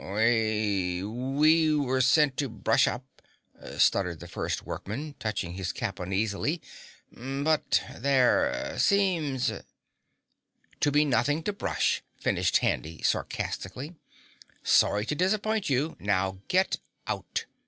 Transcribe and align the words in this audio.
"We 0.03 1.03
we 1.03 1.75
were 1.75 2.01
sent 2.01 2.35
to 2.37 2.49
brush 2.49 2.87
up!" 2.87 3.05
stuttered 3.77 4.19
the 4.19 4.27
first 4.27 4.65
workman, 4.65 5.13
touching 5.19 5.53
his 5.53 5.71
cap 5.71 5.99
uneasily. 5.99 6.59
"But 7.11 7.83
there 7.99 8.79
seems" 8.79 9.51
"To 10.81 10.91
be 10.91 11.05
nothing 11.05 11.43
to 11.43 11.53
brush!" 11.53 12.01
finished 12.17 12.57
Handy 12.65 13.03
sarcastically. 13.03 13.93
"Sorry 14.63 15.05
to 15.05 15.13
disappoint 15.13 15.69
you. 15.69 15.97
Now 15.99 16.39
get 16.47 16.77
OUT!" 17.05 17.45